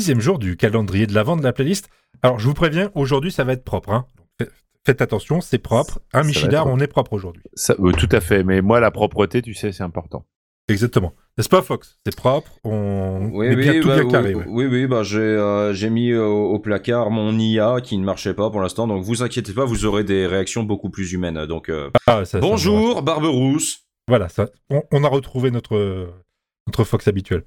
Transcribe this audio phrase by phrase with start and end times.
[0.00, 1.90] sixième jour du calendrier de l'avant de la playlist.
[2.22, 3.90] Alors, je vous préviens, aujourd'hui, ça va être propre.
[3.90, 4.06] Hein.
[4.86, 6.00] Faites attention, c'est propre.
[6.14, 7.42] Un Michidar, on est propre aujourd'hui.
[7.68, 10.24] Euh, tout à fait, mais moi, la propreté, tu sais, c'est important.
[10.68, 11.12] Exactement.
[11.36, 11.98] N'est-ce pas, Fox?
[12.06, 14.34] C'est propre, on oui, oui, tout bah, bien carré.
[14.34, 18.62] Oui, oui, bah, j'ai euh, mis au, placard mon IA qui ne marchait pas pour
[18.62, 21.44] l'instant, donc vous inquiétez pas, vous aurez des réactions beaucoup plus humaines.
[21.44, 21.70] Donc,
[22.06, 23.82] ah, bonjour, Barberousse.
[24.08, 26.08] Voilà, ça, on, a retrouvé notre,
[26.66, 27.42] notre Fox habituel.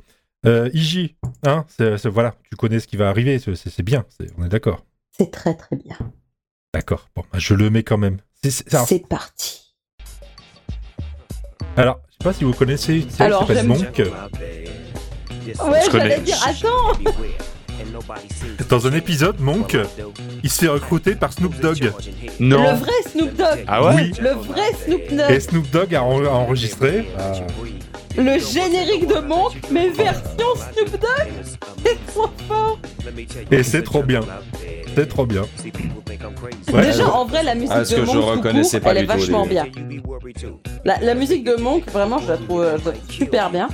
[0.45, 1.65] Euh, Iji, hein,
[2.05, 4.05] voilà, tu connais ce qui va arriver, c'est bien,
[4.38, 4.85] on est d'accord.
[5.11, 5.97] C'est très très bien.
[6.73, 8.17] D'accord, bon, bah, je le mets quand même.
[8.43, 9.75] C'est parti.
[11.77, 14.01] Alors, je sais pas si vous connaissez une série qui s'appelle Monk.
[15.70, 16.93] Ouais, j'allais dire, attends
[18.70, 19.77] Dans un épisode, Monk,
[20.43, 21.91] il se fait recruter par Snoop Dogg.
[22.39, 22.71] Non.
[22.71, 23.65] Le vrai Snoop Dogg.
[23.67, 24.12] Ah ouais Oui.
[24.20, 25.31] Le vrai Snoop Dogg.
[25.31, 27.07] Et Snoop Dogg a, enregistré.
[27.17, 27.34] Ah
[28.17, 31.31] le générique de Monk, mais version Snoop Dogg
[31.84, 32.80] C'est trop fort
[33.52, 34.21] Et c'est trop bien.
[34.95, 35.44] C'est trop bien.
[36.71, 38.46] Déjà, en vrai, la musique ah, de Monk,
[38.85, 39.65] elle est vachement bien.
[40.85, 42.65] La, musique de Monk, vraiment, je la trouve,
[43.10, 43.68] super bien.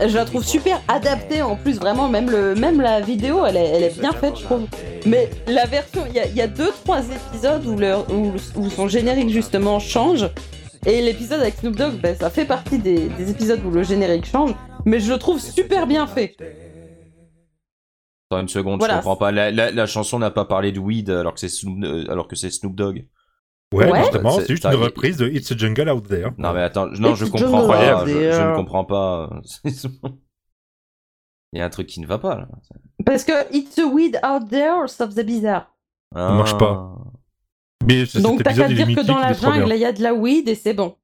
[0.00, 3.66] Je la trouve super adaptée en plus, vraiment, même, le, même la vidéo, elle est,
[3.66, 4.66] elle est bien faite, je trouve.
[5.06, 7.76] Mais la version, il y a, 2-3 épisodes où,
[8.12, 10.26] où, où son générique justement change.
[10.84, 14.52] Et l'épisode avec Snoop Dogg, ben, ça fait partie des, épisodes où le générique change,
[14.84, 16.36] mais je le trouve super bien fait.
[18.28, 19.30] Attends une seconde, je comprends pas.
[19.30, 22.50] La, chanson n'a pas parlé de weed alors que c'est Snoop, euh, alors que c'est
[22.50, 23.06] Snoop Dogg.
[23.72, 26.30] Ouais, justement, c'est juste une reprise de It's a Jungle Out There.
[26.36, 28.04] Non mais attends, non, je comprends pas.
[28.04, 29.30] Je, ne comprends pas.
[31.52, 32.48] Il y a un truc qui ne va pas là.
[33.06, 35.72] Parce que It's a Weed Out There, ça faisait bizarre.
[36.12, 36.96] Ça marche pas.
[38.20, 40.54] Donc t'as qu'à dire que dans la jungle, il y a de la weed et
[40.54, 40.96] c'est bon.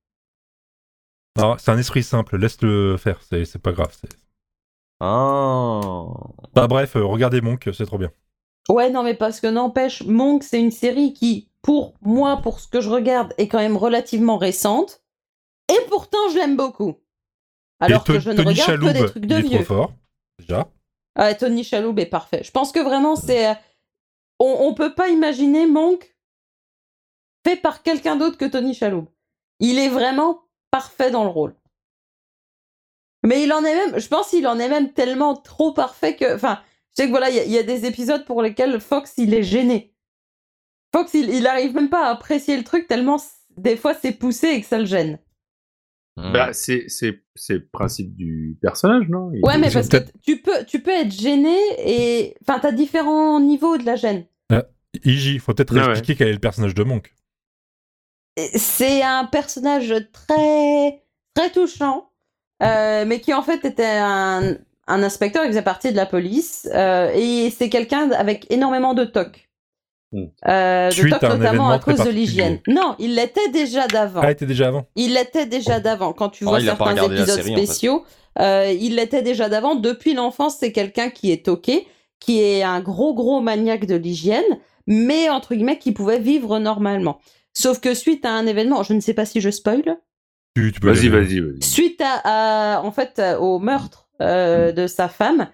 [1.36, 3.94] c'est un esprit simple, laisse-le faire, c'est pas grave.
[5.00, 6.12] Oh.
[6.54, 8.10] Bah bref, euh, regardez Monk, c'est trop bien.
[8.68, 12.68] Ouais, non, mais parce que n'empêche, Monk, c'est une série qui, pour moi, pour ce
[12.68, 15.02] que je regarde, est quand même relativement récente.
[15.70, 16.96] Et pourtant, je l'aime beaucoup.
[17.80, 19.64] Alors que je ne regarde que des trucs de vieux.
[19.64, 19.92] Trop fort,
[20.38, 20.68] déjà.
[21.16, 22.42] Ouais, Tony Chaloub est parfait.
[22.42, 23.48] Je pense que vraiment, c'est.
[23.48, 23.54] Euh,
[24.40, 26.16] on, on peut pas imaginer Monk
[27.46, 29.08] fait par quelqu'un d'autre que Tony Chaloub.
[29.60, 31.54] Il est vraiment parfait dans le rôle.
[33.24, 36.34] Mais il en est même, je pense qu'il en est même tellement trop parfait que,
[36.34, 36.60] enfin,
[36.90, 39.94] je sais que voilà, il y, a des épisodes pour lesquels Fox il est gêné.
[40.94, 43.18] Fox il, il arrive même pas à apprécier le truc tellement
[43.56, 45.18] des fois c'est poussé et que ça le gêne.
[46.16, 46.32] Hmm.
[46.32, 46.86] Bah, c'est
[47.50, 49.30] le principe du personnage, non?
[49.42, 52.34] Ouais, mais parce que tu peux, tu peux être gêné et.
[52.42, 54.26] Enfin, t'as différents niveaux de la gêne.
[54.52, 54.62] Euh,
[55.04, 57.14] il faut peut-être ah expliquer quel est le personnage de Monk
[58.54, 61.02] c'est un personnage très
[61.38, 62.10] très touchant,
[62.62, 64.56] euh, mais qui en fait était un,
[64.86, 69.48] inspecteur, il faisait partie de la police, euh, et c'est quelqu'un avec énormément de toc.
[70.10, 70.24] Hmm.
[70.48, 72.60] Euh, de toc notamment à cause de l'hygiène.
[72.66, 74.20] Non, il l'était déjà d'avant.
[74.22, 74.86] Ah, il était déjà avant.
[74.96, 76.12] Il l'était déjà d'avant.
[76.12, 78.04] Quand tu vois certains épisodes spéciaux,
[78.40, 79.74] il l'était déjà d'avant.
[79.74, 81.86] Depuis l'enfance, c'est quelqu'un qui est toqué,
[82.18, 87.20] qui est un gros gros maniaque de l'hygiène, mais entre guillemets qui pouvait vivre normalement.
[87.58, 89.82] Sauf que suite à un événement, je ne sais pas si je spoil.
[90.80, 91.62] Vas-y, vas-y, vas-y.
[91.62, 94.74] Suite à, en fait, au meurtre euh, mm.
[94.76, 95.48] de sa femme,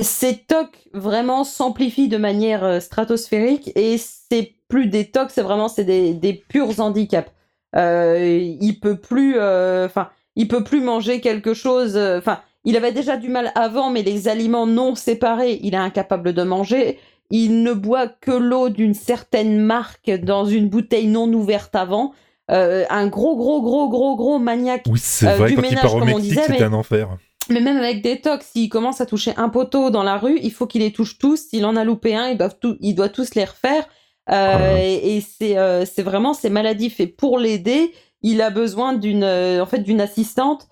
[0.00, 5.68] ses tocs vraiment s'amplifient de manière euh, stratosphérique et c'est plus des tocs, c'est vraiment
[5.68, 7.30] c'est des, des, purs handicaps.
[7.76, 11.98] Euh, il peut plus, enfin, il peut plus manger quelque chose.
[11.98, 16.32] Enfin, il avait déjà du mal avant, mais les aliments non séparés, il est incapable
[16.32, 16.98] de manger
[17.30, 22.12] il ne boit que l'eau d'une certaine marque dans une bouteille non ouverte avant.
[22.50, 25.78] Euh, un gros, gros, gros, gros, gros maniaque oui, c'est euh, vrai, du quand ménage,
[25.78, 26.42] il part au comme on disait.
[26.46, 27.16] C'est un enfer.
[27.48, 30.52] Mais même avec des tocs, s'il commence à toucher un poteau dans la rue, il
[30.52, 31.48] faut qu'il les touche tous.
[31.48, 33.84] S'il en a loupé un, il doit, tout, il doit tous les refaire.
[34.30, 34.82] Euh, ah.
[34.82, 37.00] Et, c'est, c'est vraiment, c'est maladif.
[37.00, 37.92] Et pour l'aider,
[38.22, 40.68] il a besoin d'une, en fait, d'une assistante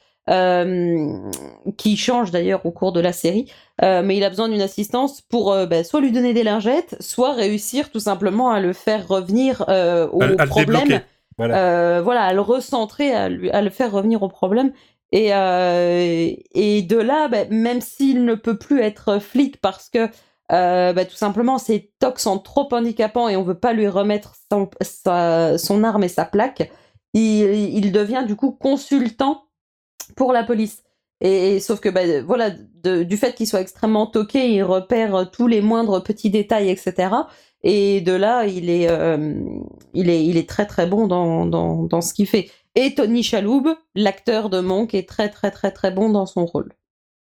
[1.76, 3.50] qui change d'ailleurs au cours de la série,
[3.82, 6.96] euh, mais il a besoin d'une assistance pour euh, bah, soit lui donner des lingettes,
[7.00, 11.00] soit réussir tout simplement à le faire revenir euh, au problème.
[11.38, 12.02] voilà.
[12.02, 12.24] voilà.
[12.24, 14.72] à le recentrer, à, lui, à le faire revenir au problème.
[15.10, 15.28] Et,
[16.52, 20.08] et de là, bah, même s'il ne peut plus être flic parce que
[20.50, 24.68] bah, tout simplement ses tocs sont trop handicapants et on veut pas lui remettre son,
[24.82, 26.70] son arme et sa plaque,
[27.14, 27.22] il,
[27.74, 29.47] il devient du coup consultant
[30.16, 30.82] pour la police.
[31.20, 35.60] Et, sauf que bah, voilà, du fait qu'il soit extrêmement toqué, il repère tous les
[35.60, 37.10] moindres petits détails, etc.
[37.64, 39.34] Et de là, il est, euh,
[39.94, 42.50] il est, il est très très bon dans, dans, dans ce qu'il fait.
[42.76, 43.66] Et Tony Chaloub,
[43.96, 46.72] l'acteur de Monk, est très très très très bon dans son rôle.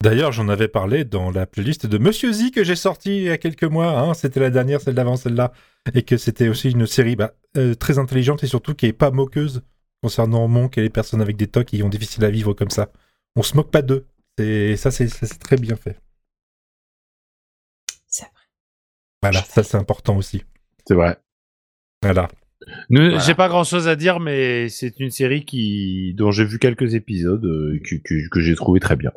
[0.02, 3.30] D'ailleurs, j'en avais parlé dans la playlist de Monsieur Z que j'ai sorti il y
[3.30, 4.00] a quelques mois.
[4.00, 4.14] Hein.
[4.16, 5.52] C'était la dernière, celle d'avant, celle-là.
[5.94, 9.12] Et que c'était aussi une série bah, euh, très intelligente et surtout qui est pas
[9.12, 9.62] moqueuse
[10.02, 12.92] concernant Monk et les personnes avec des tocs qui ont difficile à vivre comme ça.
[13.36, 14.06] On se moque pas d'eux.
[14.38, 15.08] Et ça, c'est
[15.40, 15.98] très bien fait.
[18.08, 18.32] C'est vrai.
[19.22, 20.44] Voilà, ça c'est important aussi.
[20.88, 21.18] C'est vrai.
[22.02, 22.30] Voilà.
[22.90, 26.94] J'ai pas grand chose à dire, mais c'est une série qui dont j'ai vu quelques
[26.94, 27.96] épisodes euh, que,
[28.30, 29.12] que j'ai trouvé très bien.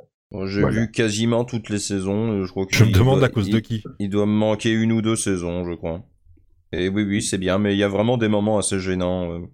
[0.46, 2.44] J'ai vu quasiment toutes les saisons.
[2.44, 3.84] Je, crois je me demande à cause de qui.
[3.98, 6.04] Il doit me manquer une ou deux saisons, je crois.
[6.72, 9.32] Et oui, oui, c'est bien, mais il y a vraiment des moments assez gênants.
[9.32, 9.46] Euh.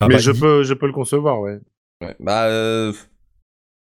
[0.00, 1.60] Ah mais bah, je, peux, je peux le concevoir, ouais.
[2.20, 2.92] bah, euh...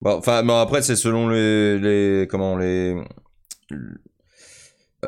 [0.04, 2.26] enfin, après, c'est selon les, les.
[2.28, 2.96] Comment les.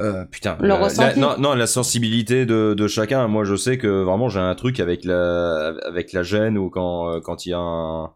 [0.03, 3.29] Euh, putain, la, non, non, la sensibilité de, de, chacun.
[3.29, 7.08] Moi, je sais que vraiment, j'ai un truc avec la, avec la gêne ou quand,
[7.08, 8.11] euh, quand il y a un,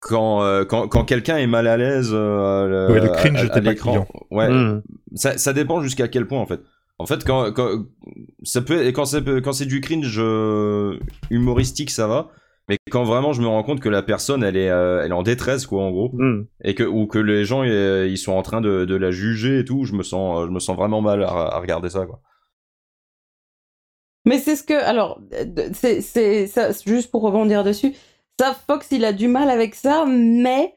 [0.00, 4.06] quand, euh, quand, quand quelqu'un est mal à l'aise euh, ouais, le cringe à, l'écran.
[4.30, 4.82] Ouais, hmm.
[5.14, 6.60] ça, ça dépend jusqu'à quel point en fait.
[6.98, 7.84] En fait, quand, quand
[8.42, 10.98] ça peut, quand c'est quand c'est du cringe euh,
[11.30, 12.30] humoristique, ça va.
[12.68, 15.22] Mais quand vraiment je me rends compte que la personne elle est elle est en
[15.22, 16.46] détresse quoi en gros hmm.
[16.64, 19.64] et que ou que les gens ils sont en train de, de, la juger et
[19.64, 22.20] tout, je me sens je me sens vraiment mal à, à regarder ça quoi.
[24.24, 25.20] Mais c'est ce que alors
[25.74, 26.50] c'est c'est
[26.84, 27.94] juste pour rebondir dessus,
[28.38, 30.76] ça, Fox, il a du mal avec ça, mais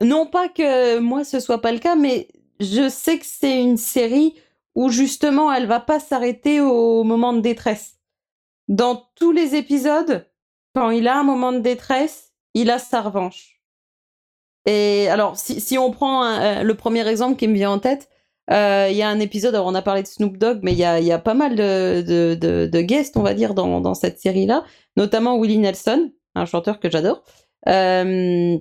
[0.00, 2.28] non pas que moi ce soit pas le cas, mais
[2.60, 4.34] je sais que c'est une série
[4.74, 7.98] où justement elle va pas s'arrêter au moment de détresse.
[8.68, 10.26] Dans tous les épisodes,
[10.74, 13.60] quand il a un moment de détresse, il a sa revanche.
[14.66, 18.08] Et alors, si, on prend euh, le premier exemple qui me vient en tête,
[18.50, 20.78] euh, il y a un épisode, alors on a parlé de Snoop Dogg, mais il
[20.78, 24.64] y a, pas mal de, guests, on va dire, dans, cette série-là,
[24.96, 27.22] notamment Willie Nelson, un chanteur que j'adore.
[27.68, 28.58] Euh,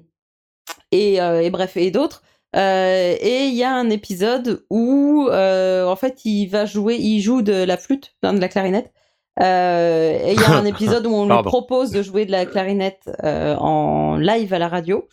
[0.91, 2.23] et, bref, et d'autres.
[2.55, 7.41] Euh, et il y a un épisode où, en fait, il va jouer, il joue
[7.41, 8.91] de la flûte, de la clarinette.
[9.39, 13.09] et il y a un épisode où on lui propose de jouer de la clarinette
[13.23, 15.07] en live à la radio.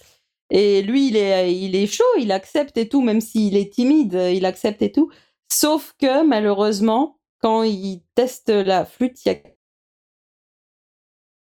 [0.50, 4.15] Et lui, il est, il est chaud, il accepte et tout, même s'il est timide,
[4.15, 5.11] il accepte et tout.
[5.49, 9.38] Sauf que malheureusement, quand il teste la flûte, il y a.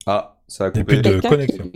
[0.05, 1.71] Ah, ça a coupé de connexion.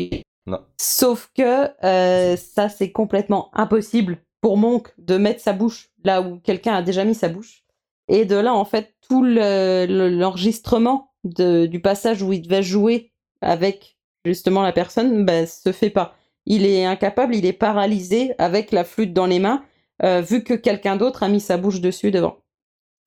[0.77, 6.39] Sauf que euh, ça, c'est complètement impossible pour Monk de mettre sa bouche là où
[6.39, 7.63] quelqu'un a déjà mis sa bouche.
[8.07, 13.11] Et de là, en fait, tout l'enregistrement du passage où il devait jouer
[13.41, 16.15] avec justement la personne ben, se fait pas.
[16.45, 19.63] Il est incapable, il est paralysé avec la flûte dans les mains,
[20.03, 22.37] euh, vu que quelqu'un d'autre a mis sa bouche dessus devant.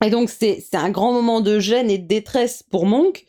[0.05, 3.25] Et donc, c'est un grand moment de gêne et de détresse pour Monk,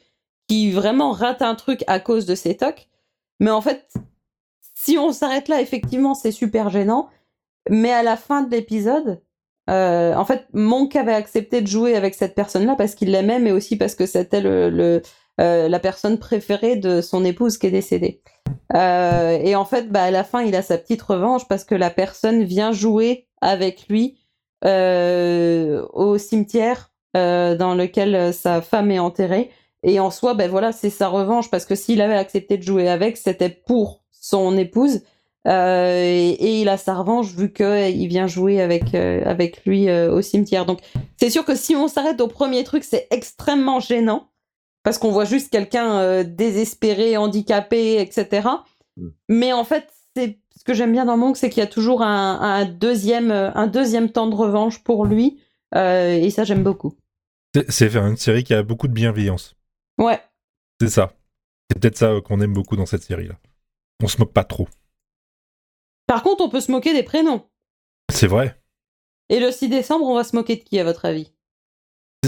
[0.49, 2.89] qui vraiment rate un truc à cause de ses tocs.
[3.43, 3.93] Mais en fait,
[4.77, 7.11] si on s'arrête là, effectivement, c'est super gênant.
[7.69, 9.21] Mais à la fin de l'épisode,
[9.69, 13.51] euh, en fait, Monk avait accepté de jouer avec cette personne-là parce qu'il l'aimait, mais
[13.51, 15.01] aussi parce que c'était euh,
[15.39, 18.23] la personne préférée de son épouse qui est décédée.
[18.77, 21.75] Euh, et en fait, bah, à la fin, il a sa petite revanche parce que
[21.75, 24.19] la personne vient jouer avec lui
[24.65, 29.51] au cimetière dans lequel sa femme est enterrée.
[29.83, 32.89] Et en soi, ben voilà, c'est sa revanche parce que s'il avait accepté de jouer
[32.89, 35.03] avec, c'était pour son épouse.
[35.49, 40.13] Euh, et, il a sa revanche vu qu'il vient jouer avec, euh, avec lui euh,
[40.13, 40.67] au cimetière.
[40.67, 40.81] Donc
[41.17, 44.29] c'est sûr que si on s'arrête au premier truc, c'est extrêmement gênant
[44.85, 48.49] parce qu'on voit juste quelqu'un désespéré, handicapé, etc.
[48.97, 49.09] Mm.
[49.29, 52.03] Mais en fait, c'est ce que j'aime bien dans Monk, c'est qu'il y a toujours
[52.03, 55.39] un, un, deuxième, un deuxième temps de revanche pour lui.
[55.75, 56.95] et ça, j'aime beaucoup.
[57.69, 59.55] C'est une série qui a beaucoup de bienveillance.
[59.99, 60.21] Ouais.
[60.81, 61.13] C'est ça.
[61.71, 63.35] C'est peut-être ça qu'on aime beaucoup dans cette série-là.
[64.03, 64.69] On se moque pas trop.
[66.07, 67.47] Par contre, on peut se moquer des prénoms.
[68.13, 68.61] C'est vrai.
[69.29, 71.33] Et le 6 décembre, on va se moquer de qui, à votre avis?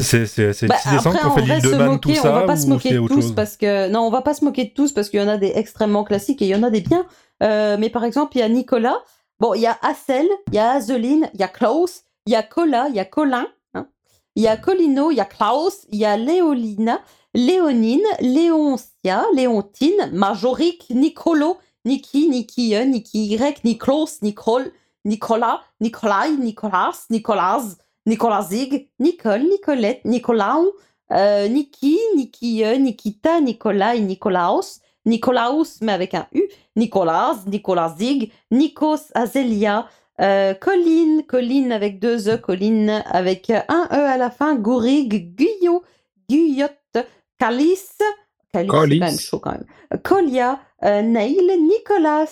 [0.00, 2.56] C'est le 6 bah, décembre qu'on fait l'île de Man, tout ça On va pas
[2.56, 5.08] se moquer de tous parce que non, on va pas se moquer de tous parce
[5.08, 7.06] qu'il y en a des extrêmement classiques et il y en a des biens.
[7.42, 9.02] Euh, mais par exemple, il y a Nicolas.
[9.38, 12.36] Bon, il y a Assel, il y a Azeline, il y a Klaus, il y
[12.36, 13.88] a Cola, il y a Colin, hein.
[14.36, 17.00] il y a Colino, il y a Klaus, il y a Léolina,
[17.34, 24.70] Léonine, Léoncia, Léontine, Majorique, Nicolo, Niki, Niki, Niki Y, Niklos, Nicole,
[25.04, 27.76] Nicolas, Nicolai, Nicolas, Nicolas,
[28.06, 30.72] Nicolasig, Nicole, Nicolette, Nicolau,
[31.12, 36.42] euh, Niki, Niki, Nikita, Nicolai, Nicolaus, Nicolaus, mais avec un U,
[36.76, 39.88] Nicolas, Nicolasig, Nikos, Azelia,
[40.20, 45.82] euh, Colline, Colline avec deux E, Colline avec un E à la fin, Gourig, Guyot,
[46.28, 47.06] Guyotte,
[48.98, 49.64] Même chaud quand même.
[50.02, 52.26] Colia, euh, Neil, Nicolas,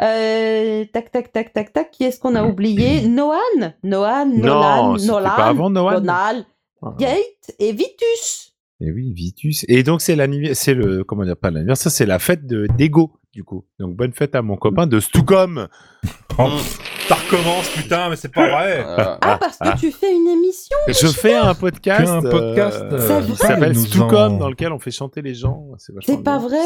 [0.00, 1.90] Euh, tac, tac, tac, tac, tac.
[1.90, 3.02] Qui est-ce qu'on a oublié?
[3.08, 5.94] Noan Noan, Nolan, Nolan, pas avant Noan.
[6.00, 6.46] Donald,
[6.82, 6.94] Ah.
[6.98, 8.54] Gate et Vitus.
[8.80, 9.64] Et oui, Vitus.
[9.68, 13.12] Et donc c'est l'anniversaire, c'est le comment dire pas l'anniversaire, c'est la fête de d'Ego
[13.32, 13.64] du coup.
[13.78, 15.68] Donc bonne fête à mon copain de Stucom.
[16.38, 16.48] Oh,
[17.08, 18.84] ça recommence, putain, mais c'est pas vrai.
[18.86, 22.98] Euh, Ah, parce que tu fais une émission Je fais un podcast, un podcast, euh,
[23.10, 25.66] euh, qui s'appelle en- dans lequel on fait chanter les gens.
[25.78, 26.48] C'est pas bien.
[26.48, 26.60] vrai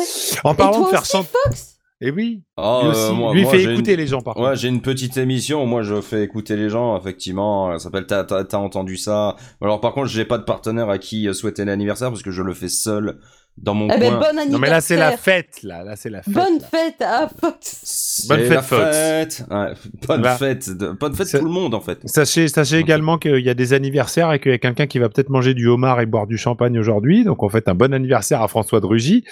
[0.45, 1.29] En Et parlant toi de faire chanter.
[1.45, 2.43] Fox Et oui.
[2.57, 3.13] oh, lui euh, aussi.
[3.15, 4.57] moi- lui il moi, fait écouter une- les gens par Ouais, contre.
[4.59, 7.73] j'ai une petite émission moi je fais écouter les gens, effectivement.
[7.73, 11.33] Elle s'appelle T'as entendu ça Alors par contre, j'ai pas de partenaire à qui euh,
[11.33, 13.19] souhaiter l'anniversaire parce que je le fais seul
[13.59, 14.33] dans mon Eh ben, coin.
[14.51, 16.35] Non mais là c'est la fête là, là c'est la fête.
[16.35, 16.67] Bonne là.
[16.71, 18.27] fête à Fox.
[18.29, 18.83] Bonne fête, Fox.
[18.97, 19.45] fête.
[19.51, 19.67] Ouais,
[20.07, 20.37] bonne Là.
[20.37, 20.71] fête.
[20.77, 21.99] de- Bonne fête tout le monde en fait.
[22.05, 25.09] Sachez, sachez également qu'il y a des anniversaires et qu'il y a quelqu'un qui va
[25.09, 27.25] peut-être manger du homard et boire du champagne aujourd'hui.
[27.25, 29.25] Donc on fait un bon anniversaire à François de Rugy.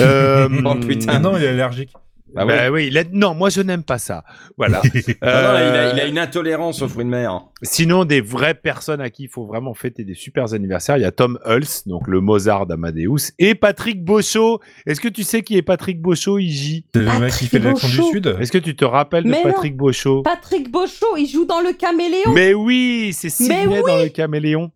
[0.00, 1.18] Euh, Oh, putain.
[1.22, 1.90] Non, il est allergique.
[2.36, 4.24] Ah bah oui, il a- non, moi je n'aime pas ça.
[4.56, 4.80] Voilà.
[4.86, 7.40] Non, il, a, Euh, il a une intolérance aux fruits de mer.
[7.62, 11.06] Sinon, des vraies personnes à qui il faut vraiment fêter des super anniversaires, il y
[11.06, 14.60] a Tom Hulse, donc le Mozart d'Amadeus, et Patrick Beauchot.
[14.86, 17.58] Est-ce que tu sais qui est Patrick Beauchot, Iji C'est le mec Patrick qui fait
[17.58, 18.10] de l'accent du Beauchot.
[18.12, 18.36] Sud.
[18.40, 19.42] Est-ce que tu te rappelles de Mais.
[19.42, 22.32] Patrick Beauchot Patrick Beauchot, il joue dans le caméléon.
[22.34, 24.70] Mais oui, c'est Sidney dans le caméléon.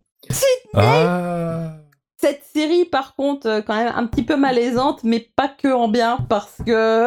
[0.73, 1.76] Ah.
[2.19, 5.87] Cette série, par contre, euh, quand même un petit peu malaisante, mais pas que en
[5.87, 7.05] bien, parce que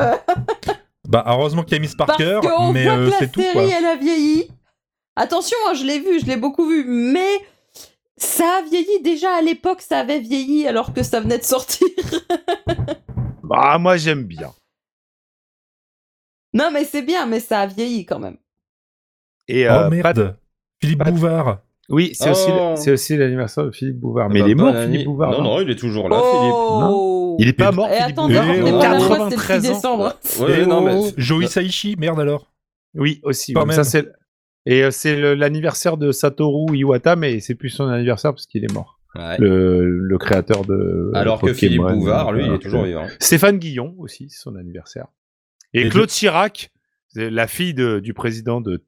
[1.09, 3.33] Bah, heureusement qu'il y a Miss parce Parker, qu'on mais voit euh, que la c'est
[3.33, 3.65] tout, série, quoi.
[3.65, 4.49] elle a vieilli.
[5.17, 7.29] Attention, hein, je l'ai vu, je l'ai beaucoup vu, mais
[8.17, 11.89] ça a vieilli déjà à l'époque, ça avait vieilli alors que ça venait de sortir.
[13.43, 14.53] Bah, moi j'aime bien.
[16.55, 18.37] non, mais c'est bien, mais ça a vieilli quand même.
[19.49, 20.05] Et, Oh euh, merde.
[20.05, 20.37] Pat-
[20.81, 21.59] Philippe Pat- Bouvard.
[21.91, 22.75] Oui, c'est aussi, Oh.
[22.77, 24.31] c'est aussi l'anniversaire de Philippe Bouvard.
[24.31, 25.05] Mais Bah, il est mort, Philippe année.
[25.05, 25.31] Bouvard.
[25.33, 26.55] Non, non, il est toujours là, Philippe.
[26.55, 28.55] oh Il est pas mort, Et Philippe attendez, Bouvard.
[28.55, 29.75] Eh, le 93 6 ans.
[29.75, 30.15] décembre.
[30.41, 30.93] Ouais, non, mais.
[30.97, 32.51] oh, Joey Saishi, merde alors.
[32.95, 33.53] Oui, aussi.
[33.53, 33.67] Quand oui.
[33.69, 33.77] même.
[33.77, 34.07] Ça, c'est...
[34.67, 38.73] Et euh, c'est l'anniversaire de Satoru Iwata, mais c'est plus son anniversaire parce qu'il est
[38.73, 39.01] mort.
[39.17, 39.37] Ouais.
[39.39, 41.11] Le, le créateur de.
[41.15, 43.07] Alors que Philippe Bouvard, lui, il est toujours vivant.
[43.19, 45.07] Stéphane Guillon aussi, c'est son anniversaire.
[45.73, 46.71] Et, Et Claude Chirac,
[47.09, 48.85] c'est la fille de- du président de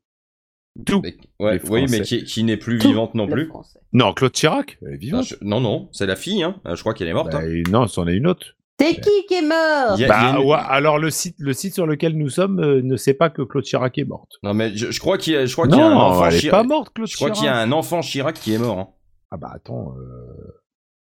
[0.86, 1.02] tout.
[1.40, 3.50] Ouais, oui, mais qui, qui n'est plus Tout vivante non plus.
[3.92, 5.24] Non, Claude Chirac, elle est Ah, vivante.
[5.24, 6.56] je- Non, non, c'est la fille, hein.
[6.66, 7.30] Euh, Je crois qu'elle est morte.
[7.32, 7.62] Bah, hein.
[7.70, 8.46] non, c'en est une autre.
[8.80, 9.92] C'est qui qui est mort?
[9.92, 12.80] A- Bah, a une- ouais, alors le site, le site sur lequel nous sommes euh,
[12.82, 14.32] ne sait pas que Claude Chirac est morte.
[14.42, 16.00] Non, mais je, je crois qu'il y a, je crois qu'il y a un Non,
[16.00, 16.60] enfant elle est Chirac.
[16.62, 17.38] pas morte, Claude Je crois Chirac.
[17.38, 18.78] qu'il y a un enfant Chirac qui est mort.
[18.78, 18.88] hein.
[19.30, 20.58] Ah bah attends, euh,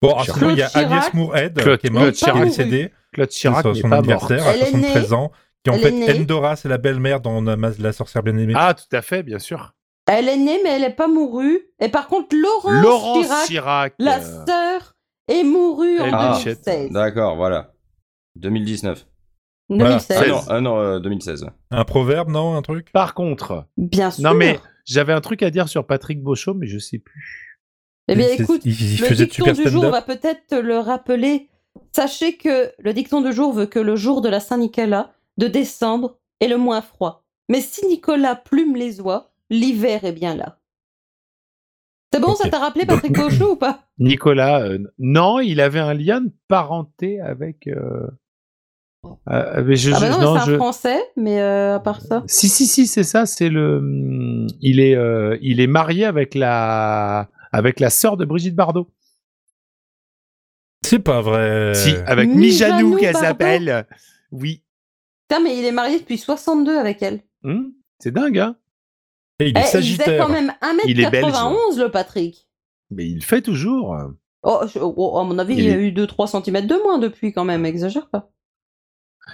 [0.01, 0.67] Bon, ah, Claude sinon, il y a.
[0.74, 2.43] Agnès Moorhead, Claude- qui est Claude morte, qui est Chirac.
[2.45, 2.91] décédée.
[3.12, 5.31] Claude C'est Chirac son n'est son pas à Elle est 73 ans.
[5.65, 6.19] Qui en Elle fait, est née.
[6.22, 8.53] Endora, c'est la belle-mère dans La sorcière bien-aimée.
[8.55, 9.74] Ah, tout à fait, bien sûr.
[10.07, 11.60] Elle est née, mais elle n'est pas mourue.
[11.81, 13.93] Et par contre, Laurence, Laurence Chirac, Chirac.
[13.98, 14.95] la euh, sœur,
[15.27, 16.39] est mourue en Elle Ah.
[16.43, 16.91] 2016.
[16.91, 17.74] D'accord, voilà.
[18.36, 19.07] 2019.
[19.69, 19.98] Voilà.
[19.98, 20.17] 2016.
[20.19, 21.48] Ah non, ah non euh, 2016.
[21.72, 22.91] Un proverbe, non Un truc?
[22.91, 24.24] Par contre, Bien sûr.
[24.24, 27.60] non mais j'avais un truc à dire sur Patrick Beauchot, mais je sais plus.
[28.07, 31.50] Eh bien, écoute, il, il le dicton du jour va peut-être te le rappeler.
[31.95, 36.18] Sachez que le dicton du jour veut que le jour de la Saint-Nicolas, de décembre,
[36.39, 37.24] est le moins froid.
[37.50, 40.60] Mais si Nicolas plume les oies, l'hiver est bien là.
[42.13, 43.84] C'est bon, ça t'a rappelé Patrick Beauchot ou pas?
[44.00, 47.68] Nicolas, euh, non, il avait un lien de parenté avec.
[47.68, 48.08] euh,
[49.30, 52.24] euh, mais je- Ah bah non, c'est je- un français, mais euh, à part ça.
[52.27, 53.77] Si si si, c'est ça, c'est le.
[53.80, 58.89] hum, Il est euh, il est marié avec la avec la sœur de Brigitte Bardot.
[60.86, 61.74] C'est pas vrai.
[61.75, 62.38] Si, avec Mijanou
[62.92, 63.88] Mijanou qu'elle s'appelle.
[64.32, 64.62] Oui.
[65.27, 67.22] Putain, mais il est marié depuis 62 avec elle.
[67.44, 68.55] Hum, c'est dingue, hein
[69.39, 70.25] Et il est Eh, il sagittaire.
[70.25, 70.53] quand même
[70.86, 71.25] Il est belge.
[71.34, 72.48] 1m91, le Patrick.
[72.91, 73.96] Mais il fait toujours.
[74.44, 76.75] Oh, je- oh, à mon avis, Il il, y a est- eu 2-3 cm de
[76.84, 78.32] moins depuis quand même, exagère pas.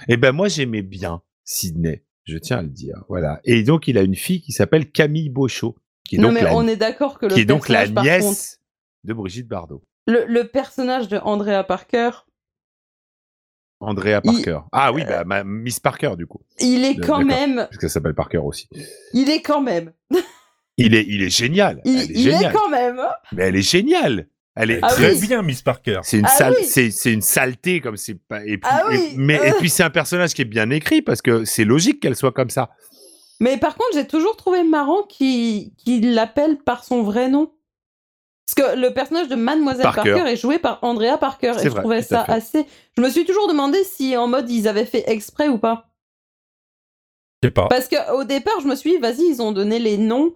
[0.08, 3.04] Eh ben moi j'aimais bien Sydney, je tiens à le dire.
[3.10, 3.40] Voilà.
[3.44, 5.76] Et donc il a une fille qui s'appelle Camille Beauchot,
[6.08, 7.86] qui est Non, donc mais la, on est d'accord que le qui est donc la
[7.86, 8.60] contre, nièce
[9.04, 9.82] de Brigitte Bardot.
[10.06, 12.10] le, le personnage de Andrea Parker,
[13.82, 14.58] Andrea Il- Parker.
[14.72, 18.14] Ah oui, bah, ma- Miss Parker du coup, il est quand même, parce qu'elle s'appelle
[18.14, 18.68] Parker aussi.
[19.12, 19.92] il est quand même,
[20.78, 21.80] Il est, il est génial.
[21.84, 22.52] il, elle est il est géniale.
[22.52, 22.98] quand même.
[22.98, 23.10] hein.
[23.32, 24.26] Mais elle est géniale.
[24.54, 25.26] Elle est Ah Très oui.
[25.26, 26.00] bien, Miss Parker.
[26.02, 26.64] C'est une Ah sale, oui.
[26.66, 28.44] c'est, c'est une saleté comme c'est pas.
[28.44, 29.14] Et puis, Ah et- oui.
[29.16, 29.54] mais et Euh.
[29.58, 32.50] puis c'est un personnage qui est bien écrit parce que c'est logique qu'elle soit comme
[32.50, 32.68] ça.
[33.40, 37.50] Mais par contre, j'ai toujours trouvé marrant qu'il qu'il l'appelle par son vrai nom.
[38.46, 40.12] Parce que le personnage de Mademoiselle Parker.
[40.12, 41.54] Parker, est joué par Andrea Parker.
[41.58, 42.66] C'est Et vrai, je trouvais ça assez.
[42.96, 45.86] Je me suis toujours demandé si en mode ils avaient fait exprès ou pas.
[47.42, 47.68] Je sais pas.
[47.68, 50.32] Parce qu'au départ, je me suis dit, vas-y, ils ont donné les noms.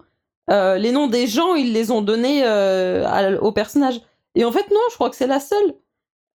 [0.49, 4.01] euh, les noms des gens, ils les ont donnés euh, au personnage.
[4.35, 5.75] Et en fait, non, je crois que c'est la seule.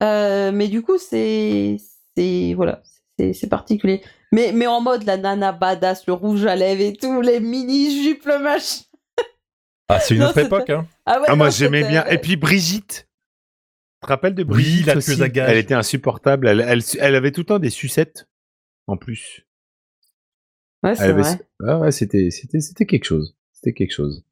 [0.02, 1.78] Euh, mais du coup, c'est.
[2.16, 2.80] c'est Voilà.
[2.84, 4.02] C'est c'est c'est particulier.
[4.32, 8.24] Mais, mais en mode la nana badass, le rouge à lèvres et tout, les mini-jupes,
[8.24, 8.84] le machin.
[9.94, 10.86] Ah, c'est une Non, autre époque, hein.
[11.06, 12.04] Ah, ouais, Ah, moi j'aimais bien.
[12.06, 13.08] Et puis Brigitte.
[14.00, 15.16] Tu te rappelles de Brigitte aussi?
[15.16, 15.48] Gages.
[15.50, 16.48] Elle était insupportable.
[16.48, 18.28] Elle, elle, elle avait tout le temps des sucettes
[18.88, 19.46] en plus.
[20.82, 21.40] Ouais, c'est avait- vrai.
[21.66, 23.36] Ah ouais, c'était, c'était, c'était quelque chose.
[23.52, 24.24] C'était quelque chose.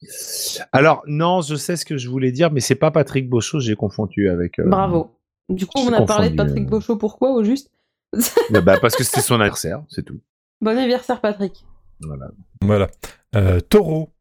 [0.73, 3.77] Alors, non, je sais ce que je voulais dire, mais c'est pas Patrick Beauchot, j'ai
[3.77, 4.59] confondu avec.
[4.59, 5.17] euh, Bravo.
[5.49, 6.69] Du coup, on a parlé de Patrick euh.
[6.69, 7.71] Beauchot, pourquoi au juste?
[8.51, 10.21] Bah, parce que c'était son anniversaire, c'est tout.
[10.61, 11.65] Bon anniversaire, Patrick.
[12.01, 12.31] Voilà.
[12.63, 12.91] Voilà.
[13.37, 14.13] Euh, taureau.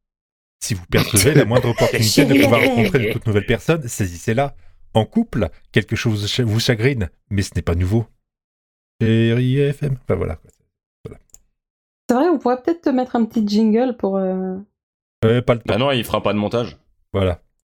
[0.61, 4.55] Si vous percevez la moindre opportunité de pouvoir rencontrer de toutes nouvelles personnes, saisissez-la.
[4.93, 8.05] En couple, quelque chose ch- vous chagrine, mais ce n'est pas nouveau.
[9.01, 9.97] Chérie FM.
[10.03, 10.35] Enfin voilà.
[10.35, 10.49] quoi.
[12.09, 14.17] C'est vrai, on pourrait peut-être te mettre un petit jingle pour.
[14.17, 14.57] euh,
[15.21, 15.63] pas le temps.
[15.65, 16.77] Bah non, il fera pas de montage.
[17.13, 17.39] Voilà.